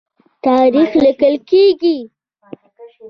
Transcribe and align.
تاریخ 0.45 0.89
لیکل 1.03 1.35
کیږي. 1.49 1.97